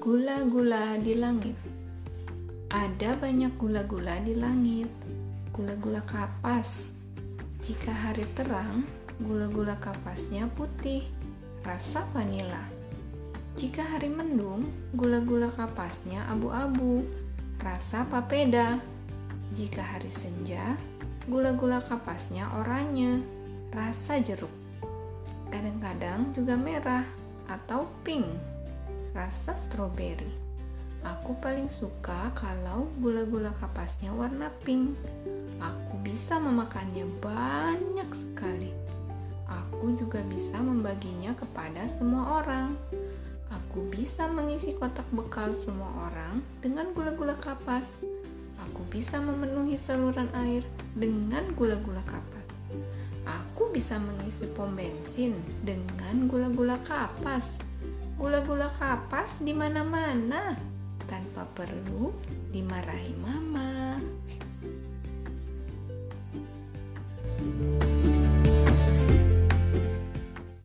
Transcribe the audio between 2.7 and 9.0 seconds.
Ada banyak gula-gula di langit. Gula-gula kapas. Jika hari terang,